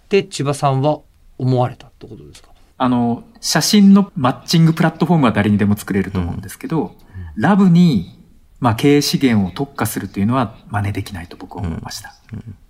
[0.09, 0.99] て千葉さんは
[1.37, 2.49] 思われたってことですか？
[2.77, 6.95] あの、写真のマッチングプラットフォームは誰にでも作れると思うんですけど、
[7.35, 8.19] ラブに、
[8.59, 12.15] まあ、経営資源を特化するというのは真似できないと僕は思いました。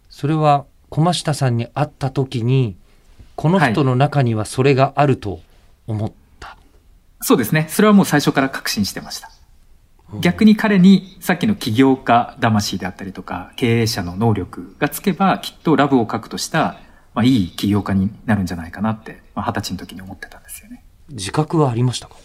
[0.09, 2.75] それは駒下さんに会った時に
[3.35, 5.41] この人の中にはそれがあると
[5.87, 6.57] 思った、
[7.21, 7.67] そうですね。
[7.69, 9.29] それはもう最初から確信してました。
[10.19, 16.77] 逆に彼にさっきの起業家魂であったりとか経営者の能力がつけばきっとラブを核とした、
[17.15, 20.83] まあ、いい起業家になるんじゃないかなって、まあ、二十歳の時に思ってたんですよね。
[21.09, 22.15] 自覚はありましたか？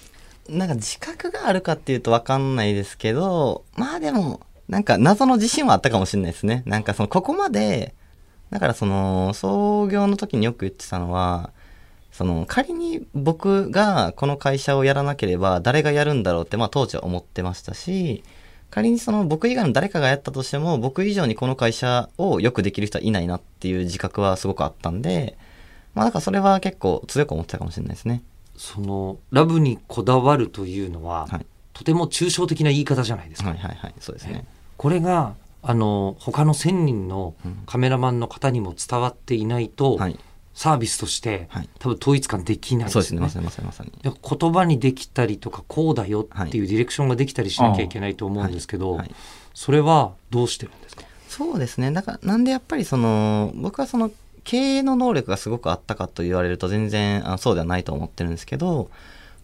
[0.51, 6.63] なんか自覚があるかっていうとわかんないですけど、まあでも、なんか謎の自信はあったかもしれないですね。
[6.67, 7.95] なんかその、ここまで、
[8.51, 11.51] だからその、創業の時によく言ってたのは、
[12.13, 18.23] その、仮に僕がこの会社をやらなければ誰がやるんだろうって、まあ当時は思ってましたし、
[18.71, 25.39] 仮にその僕以外の誰かがやったとしても、僕以上にこの会社をよくできる人はいないなっていう自覚はすごくあったんで、
[25.95, 28.23] まあだからそれは結構強く思ってたかもしれないですね。
[28.57, 31.47] そのラブにこだわるというのは、はい
[31.79, 34.45] とても抽象的な言い方じゃないですか、はいはいはい、そうですね。
[34.77, 37.35] これがあの他の1,000人の
[37.67, 40.19] カメラマンの方にも伝わっていないと、はい。
[40.55, 43.93] サービスとして、はい多分統一感できないですね、まさにまさにまさに。
[44.03, 48.99] で言葉にできたりとかこうだよっていうディレクションができたりしなきゃいけないと思うんですけど、
[49.55, 51.05] それはどうしてるんですか？
[51.29, 51.93] そうですね。
[51.93, 54.11] だから、なんでやっぱりその、僕はその、
[54.43, 58.91] 経営の能力がすごくあったかと言われると全然あのそうではないと思ってるんですけど、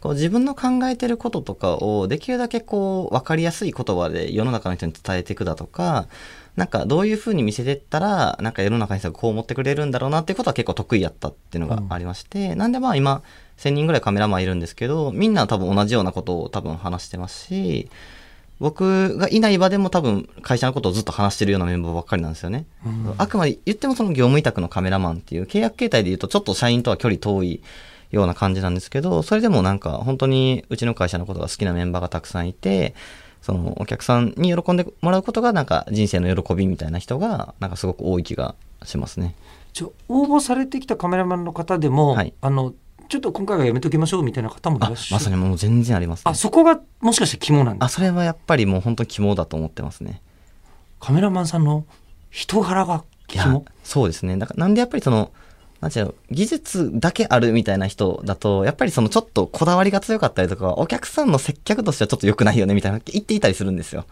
[0.04, 6.08] こう自分の考えてることとかをできるだけこう、わかりやすい言葉で世の中の人に伝えていくだとか、
[6.56, 13.22] なんかどういう風に見せてったら、なんか世の中の人がこう思ってくれるんだろうなっていうことは結構得意やったっていうのがありまして、なんでまあ今、
[13.56, 17.88] 1000人ぐらいカメラマンいるんですけど、みんな多分同じようなことを多分話してますし、
[18.60, 22.66] 僕がいない場でも多分会社のことをずっと話してるようなメンバーばっかりなんですよね。
[23.16, 27.62] あくまで言ってもその業務委託のカメラマンっていう契約形態で言うとちょっと社員とは距離遠い
[28.10, 32.94] ような感じなんですけど、それでもなんか本当にうちの会社のことが好きなメンバーがたくさんいて、
[33.42, 39.34] そのお客さんに喜んでもらうことがなんか人生の喜びみたいな人がなんかすごく多い気がしますね。
[39.72, 42.74] ちょ応募されてきたカメラマンの方でも、はいあの
[43.06, 46.22] ちょっと今回はやめときましょうみたいな方もいらあっしゃるまさにもう全然あります、ね。
[46.24, 50.22] あそこがもしかして肝なんであ、すそれはやっぱりもう本当に肝だと思ってますね。
[51.00, 51.84] カメラマンさんの
[52.30, 54.38] 人柄が肝、そうですね。
[54.38, 55.32] だからなんでやっぱりその、
[55.84, 64.06] なんていうの、技術だけあるみたいな人だと、やっぱりそのちょっとこだわりが強かったりとか、お客さんの接客としてはちょっと良くないよねみたいな言っていたりするんですよ。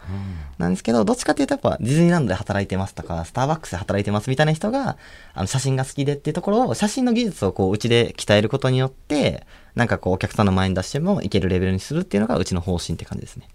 [0.59, 4.97] なんですけど、どっちかっていうとやっぱディズニーランドで働いてますとか、スターバックスで働いてますみたいな人が、
[5.33, 13.47] あの写真が好きでっていうところを、写真の技術をこううちで鍛えることによって、なんかこうお客さんの前に出してもいけるレベルにするっていうのがうちの方針って感じですね。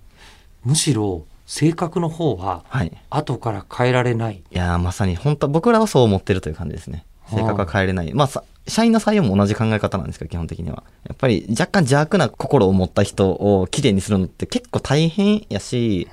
[0.65, 2.93] むしろ性格の方ははい。
[3.09, 7.07] 後から変えられないいやーまさに本当僕らはそう思ってるという感じですね。
[7.31, 8.13] 性格は変えれない。
[8.15, 10.83] まあさ、社員の採用も同じ考え方なんですけど、基本的には。
[11.07, 16.09] やっぱり若干邪悪な心を持った人をきれいにするのって結構大変やし、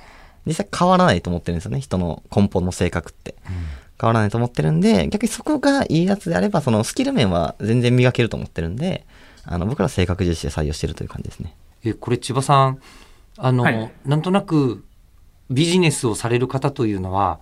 [0.46, 1.80] 実際変わらないと思ってるんですよね。
[1.80, 3.34] 人の根本の性格って。
[3.98, 9.06] 変わらないと思ってるんで、逆にそこがいいやつであれば、そのスキル面は全然磨けると思ってるんで、
[9.44, 11.54] あの、僕らは性格重視で採用してるという感じですね。
[11.84, 12.78] えこれ千葉さん
[13.38, 14.84] あの、はいなんとなく
[15.50, 17.38] ビジネスをされる方というのは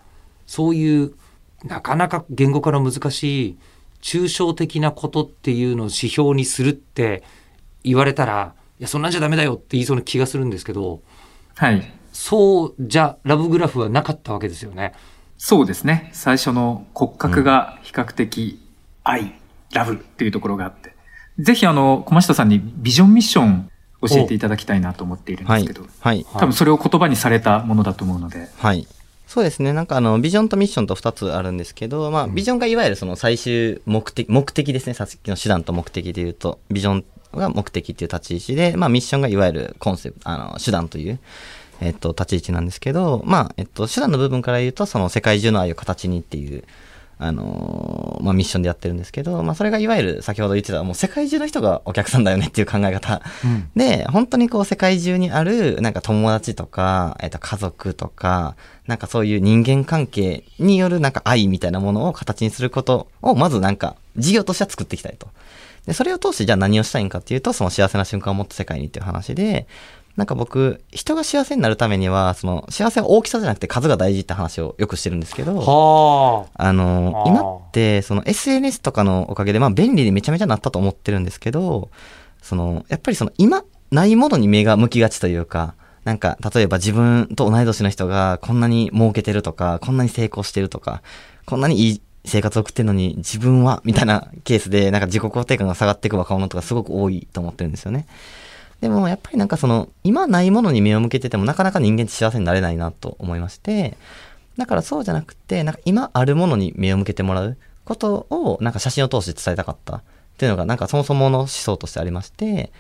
[0.46, 1.14] そういう
[1.64, 3.58] なかなか言語化の難しい
[4.00, 7.22] 抽象的なことっていうのを指標にするって
[7.82, 11.00] 言われたらいやそんなんじゃダメだよって言いそうな気がするんですけど
[11.56, 11.92] はい。
[12.12, 14.92] そうじゃラブグラフはなかったわけですよね。
[15.36, 16.10] そうですね。
[16.12, 18.60] 最初の骨格が比較的
[19.02, 19.34] 愛、
[19.72, 20.94] ラブっていうところがあって。
[21.38, 23.70] ぜひあの、小下さんにビジョンミッション
[24.08, 25.84] 教えていただきたいなと思っているんではいすけど。。
[26.00, 26.24] はい。
[26.34, 28.48] 多分それを言葉にされたものだと思うので。
[28.58, 28.86] はい。
[29.34, 29.72] そうですね。
[29.72, 34.94] なんかあの、ビジョンとミッションと2つあるんですけど、まあ、ビジョンがいわゆるその最終目的、目的ですね。
[34.94, 41.18] さっきの手段と目的で言うと、ビジョンが目的っていう立ち位置で、まあ、ミッションがいわゆるコンセプト、あの、手段という、
[41.80, 46.62] えっと、立ち位置なんですけど、まあ、えっと、手段の部分から言うと、その世界中の愛を形にっていう、
[47.24, 53.22] あのーまあ、ミッションでやってるんですけど、まあ、それがいわゆる先ほど言ってた、もう世界中の人がお客さんだよねっていう考え方。
[53.76, 58.56] で、本当にこう世界中にある、なんか友達とか、えっと、家族とか、
[58.86, 65.28] なんかそういう人間関係によるなんか愛みたいなものを形にすることを、まずなんか事業としては作っていきたいと。
[65.86, 69.66] で、それを通してじゃあ何をしたいんかっていうと、その幸せな瞬間を持った世界にっていう話で、
[70.16, 81.90] なんか僕、人が幸せになるためには、その幸せは大きさじゃなくて数が大事って話をよくしてるんですけど、はあの今って、その SNS とかのおかげで、まあ便利でめちゃめちゃなったと思ってるんですけど、
[82.42, 85.74] その、やっぱりその今、ないものに目が向きがちというか、
[86.04, 91.02] なんか、例えば自分と同い年の人がこんなに儲けてるとか、こんなに成功してるとか、
[91.46, 98.06] こんなにいい生活を送ってるのに自分は、みたいなケースで、なんか自己肯定感が下がっていく若者とかすごく多いと思ってるんですよね。
[98.84, 103.96] でもやっぱりなんかその、今ないものに目を向けててもなかなか人間って幸せになれないなと思いまして、
[104.58, 110.02] だからそうじゃなくて、なんか今あるものに目を向けてもらうことを、なんか写真を通して伝えたかったっ
[110.36, 112.72] ていうのが、なんかそもそもの思想としてありまして、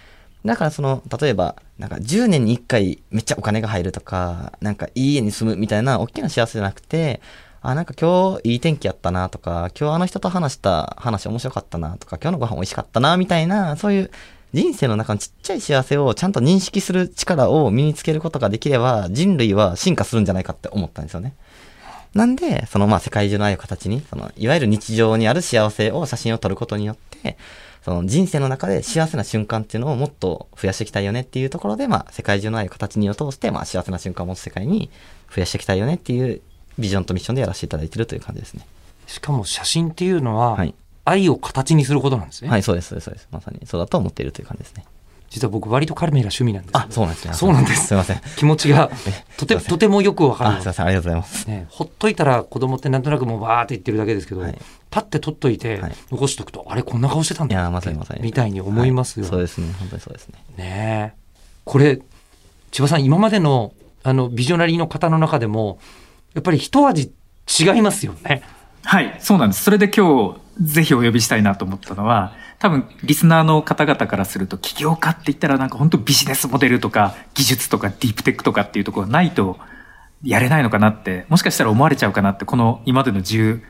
[0.44, 7.22] だからその、例えば、なんか10年に1回めっちゃお金が入るとか、なんかいい家に住むみたいな大きな幸せじゃなくて、
[7.62, 14.10] あ、なんか今日いい天気やったなとか、今日あの人と話した話面白かったなとか、今日のご飯美味しかったなみたいな、そういう
[14.54, 21.34] 人生の中のちっちゃい幸せをちゃんと認識する力を身につけることができれば、人類は進化するんじゃないかって思ったんですよね。
[22.14, 27.36] なんで、そのまあ世界中の愛を形に、そのいわゆる日常にある幸せを写真を撮ることによって、
[27.84, 34.88] その人生の中で幸せな瞬間っていうのをもっと増やしていきたいよねっていうところで、まあ世界中の愛を形にを通して、まあ幸せな瞬間を持つ世界に
[35.34, 36.42] 増やしていきたいよねっていう
[36.78, 38.64] ビジョンとミッションでやらせていただいてるという感じですね。
[39.08, 42.50] しかも写真っていうのは、はい愛を形にすることなんですね。
[42.50, 43.28] はい、そうです、そうです、そうです。
[43.30, 44.84] まさにそうだと思っているという感じですね。
[45.34, 47.34] 実は僕割とカメラ趣味なんですあ、そうなんですね。
[47.34, 48.20] そうなんですすいません。
[48.36, 48.88] 気持ちが
[49.36, 51.46] とてとてもよくわかあ、るすいません、ありがとうございます。
[51.46, 54.58] ね、ほっといたら子供ってなんとなくもうバーって言ってるだけですけど、はい
[54.90, 58.22] パッて取っといてはい残しとくと、あれこんな顔してたんだいや、まさにまさに。
[58.22, 60.34] みたいに思いますよ、はいそうですね、本当にそうですね。
[60.56, 61.18] ねえ
[61.64, 62.00] これ
[62.70, 63.72] 千葉さん今までの
[64.04, 65.78] あのビジョナリーの方の中でも
[66.34, 67.10] やっぱり一味
[67.58, 68.42] 違いますよね。
[68.84, 69.64] はい、そうなんです。
[69.64, 79.58] それで今日、ぜひお呼びしたいなと思ったのは、多分、リスナーの方々からすると、起業家って言ったらなんか本当ビジネスモデルとか、技術とか、ディープテックとかっていうところがないと、
[80.22, 83.60] やれないのかなって、もしかしたら思われちゃうかなって、この今までの13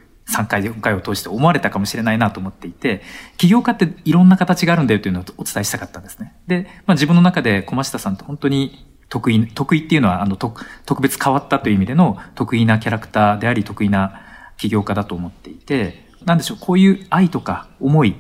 [0.47, 3.03] 回、4回を通して思われたかもしれないなと思っていて、
[3.37, 6.35] 起業家っていろんな形があるんだよというのをお伝えしたかったんですね。
[6.47, 14.21] で、まあ自分の中で小増田さんと本当に得意、得意っていうのは、あの、特特別変わったという意味での得意なキャラクターであり、得意な
[14.57, 18.17] 起業家だと思っていて、なんでしょう、こういう愛とか思い、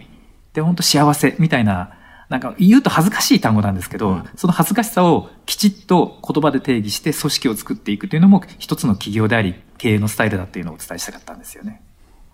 [0.52, 1.90] で、本当幸せみたいな、
[2.28, 11.82] なんか言うと恥ずかしい単語なんですけど、その恥ずかしさをきちっと言葉で定義して組織を作っていくというのも一つの企業であり、経営のスタイルだっていうのをお伝えしたかったんですよね。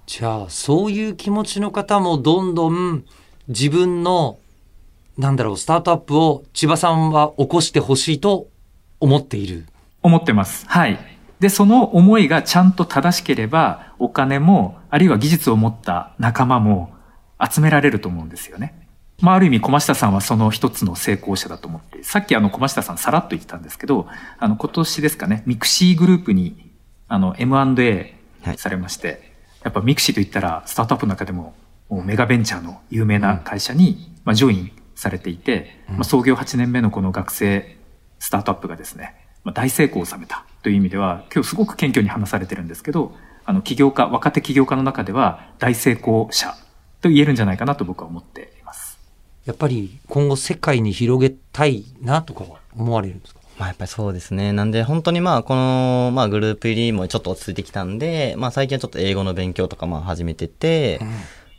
[0.07, 3.05] じゃあ、そういう気持ちの方もどんどん
[3.49, 4.39] 自分の、
[5.19, 8.49] なんだろう、スタートアップを千葉さんは起こしてほしいと
[9.01, 9.67] 思っている？
[10.03, 10.67] 思ってます。
[10.69, 10.99] はい。
[11.41, 16.93] で、その思いがちゃんと正しければ、お金も、あるいは技術を持った仲間も
[17.43, 18.87] 集められると思うんですよね。
[19.21, 24.07] まあ、ある意味、駒下さんはその一つの成功者だと思って、さっきあの、駒下さんさらっと言ってたんですけど、
[24.39, 26.73] あの、今年ですかね、 mixi グループに、
[27.09, 28.59] あの、M&A はい。
[28.59, 29.33] されまして、
[29.63, 31.55] やっぱ mixi と言ったら、スタートアップの中でも、
[31.89, 37.77] もうメガベンチャーの有名な会社に、まあ、ジョインされていて、まあ、創業8年目のこの学生
[38.19, 46.55] スタートアップがですね、まあ、大成功を収めたという意味では、今日すごく謙虚に話されてるんですけど、あの、起業家、若手起業家の中では大成功者
[47.01, 48.99] と言えるんじゃないかなと僕は思っています。
[49.47, 53.41] やっぱり今後世界に広げたいなとかは思われるんですか？
[53.59, 54.53] まあやっぱりそうですね。
[54.53, 61.01] なんで本当にまあこの、まあグループ入りもちょっと落ち着いてきたんで、まあ最近はちょっと英語の勉強とかまあ始めてて、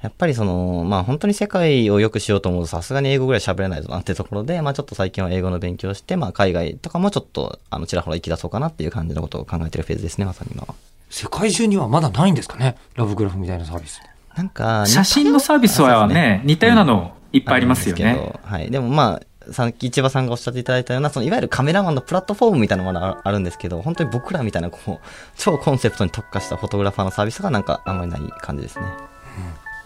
[0.02, 10.76] やっぱりその、まあ本当に世界を良くしようと思うとさすがに英語ぐらい喋れないとなってところで、まあちょっと最近は英語の勉強をして、まあ海外とかもちょっとあのちらほら行き出そうかなっていう感じのことを考えてるフェーズですね、まさに今は。
[11.10, 12.78] 世界中にはまだないんですかね？
[12.96, 14.02] ラブグラフみたいなサービス。
[14.36, 18.12] なんか、写真のサービスはね、似たようなのいっぱいありますよね。
[18.12, 18.72] あるんけどはい。
[18.72, 25.00] でもまあ、さっき千葉さんがおっしゃっていただいたような、そのいわゆるカメラマンのプラットフォームみたいなものがああるんですけど、本当に僕らみたいなこう、
[25.38, 28.86] 超コンセプトに特化したフォトグラファーのサービスがなんかあんまりない感じですね。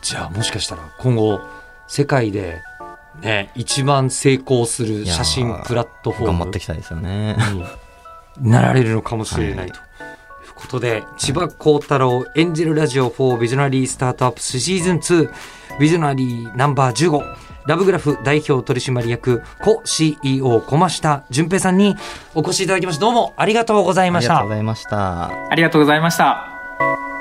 [0.02, 1.42] じゃあもしかしたら今後
[1.88, 2.62] 世界で
[3.22, 7.38] ね、一番成功する写真プラットフォーム頑張っていきたいですよね。
[8.40, 9.78] になられるのかもしれないと。
[9.78, 15.32] いうことで、千葉幸太郎エンジェルラジオ4ビジョナリースタートアップスシーズン2
[15.80, 17.36] ビジョナリーナンバー15
[17.68, 21.96] ラブグラフ代表取締役コ CEO 駒下淳平さんに
[22.36, 23.02] お越しいただきました。
[23.02, 24.56] どうもありがとうございましたありがとうご。
[24.56, 25.50] ざいました。
[25.50, 27.15] ありがとうございました。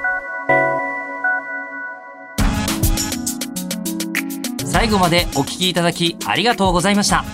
[4.84, 7.24] 最後までお聞きいただきありがとうございました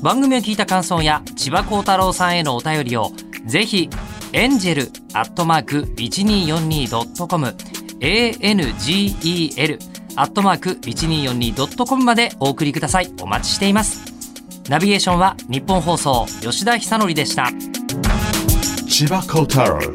[0.00, 3.10] 番組を聞いた感想や千葉幸太郎さんへのお便りを
[3.44, 3.90] ぜひ
[4.32, 7.48] エンジェルアットマーク 1242.com
[8.00, 9.78] angel
[10.16, 14.00] アットマーク 1242.com までお送りくださいお待ちしています
[14.70, 17.50] ナビゲーションは日本放送吉田久典でした
[18.88, 19.92] Chiba Kotaro.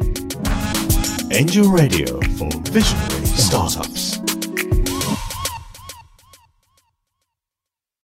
[1.32, 4.11] Angel Radio for Visionary Startup.